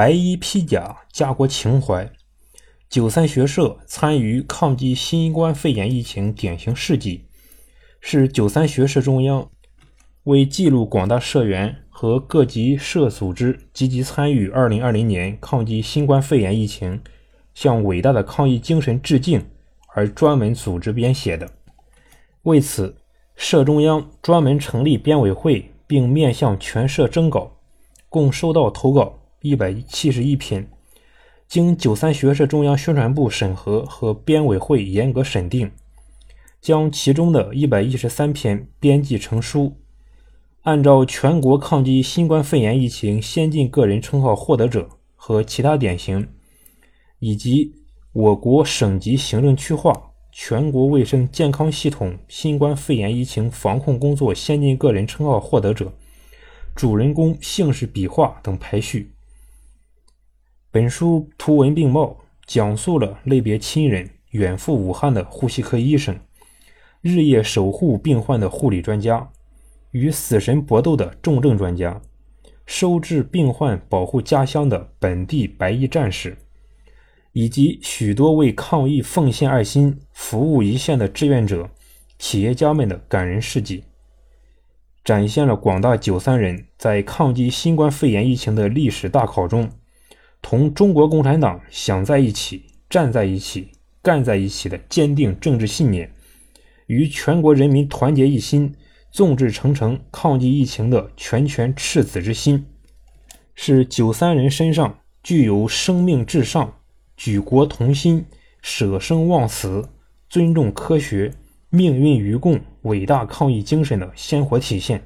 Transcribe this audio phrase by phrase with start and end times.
[0.00, 2.10] 白衣披甲，家国情怀。
[2.88, 7.26] 九三学社参与抗击新冠肺炎疫情典型事迹，
[8.00, 9.50] 是九三学社中央
[10.22, 17.02] 为记录广大社员和各级社组织积极参与二零二零年抗击新冠肺炎疫情，
[17.52, 19.50] 向伟大的抗疫精神致敬
[19.94, 21.46] 而专门组织编写的。
[22.44, 22.96] 为此，
[23.36, 27.58] 社中央专门成立编委会，并面向全社征稿，
[28.08, 30.70] 共收到投稿一百七十一篇。
[31.48, 35.72] 经九三学社中央宣传部审核和编委会严格审定，
[36.60, 39.76] 将其中的一百一十三篇编辑成书，
[40.62, 46.28] 按照全国抗击新冠肺炎疫情先进个人称号获得者和其他典型，
[47.18, 47.74] 以及
[48.12, 55.92] 我国省级行政区划全国卫生健康系统新冠肺炎疫情防控工作先进个人称号获得者，
[56.76, 59.12] 主人公姓氏笔画等排序。
[60.72, 66.16] 本书图文并茂，讲述了类别亲人远赴武汉的呼吸科医生，
[67.00, 69.28] 日夜守护病患的护理专家，
[69.90, 72.00] 与死神搏斗的重症专家，
[72.66, 76.38] 收治病患、保护家乡的本地白衣战士，
[77.32, 81.68] 以及许多为抗疫奉献爱心、服务一线的志愿者、
[82.16, 83.82] 企业家们的感人事迹，
[85.02, 89.68] 展现了广大九三人在抗击新冠肺炎疫情的历史大考中。
[90.42, 93.68] 同中国共产党想在一起、站在一起、
[94.02, 96.12] 干在一起的坚定政治信念，
[96.86, 98.74] 与全国人民团结一心、
[99.12, 102.66] 众志成城抗击疫情的拳拳赤子之心，
[103.54, 106.74] 是九三人身上具有生命至上、
[107.16, 108.24] 举国同心、
[108.62, 109.88] 舍生忘死、
[110.28, 111.32] 尊重科学、
[111.68, 115.02] 命运与共伟大抗疫精神的鲜活体现。